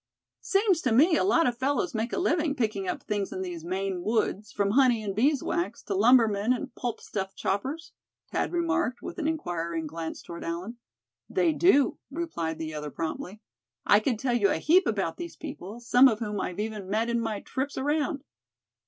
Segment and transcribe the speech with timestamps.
[0.41, 3.63] "Seems to me a lot of fellows make a living, picking up things in these
[3.63, 7.91] Maine woods, from honey and bees wax, to lumbermen and pulp stuff choppers?"
[8.31, 10.77] Thad remarked, with an inquiring glance toward Allan.
[11.29, 13.41] "They do," replied the other, promptly.
[13.85, 17.07] "I could tell you a heap about these people, some of whom I've even met
[17.07, 18.23] in my trips around."